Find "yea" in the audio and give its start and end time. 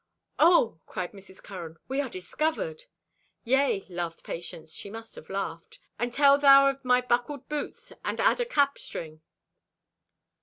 3.43-3.85